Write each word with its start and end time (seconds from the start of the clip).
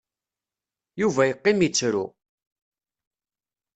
Yuba 1.01 1.21
iqqim 1.31 1.59
ittru. 1.67 2.05